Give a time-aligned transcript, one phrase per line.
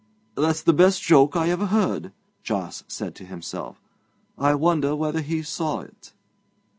[0.33, 2.11] 'That's the best joke I ever heard,'
[2.41, 3.79] Jos said to himself
[4.35, 6.11] 'I wonder whether he saw it.'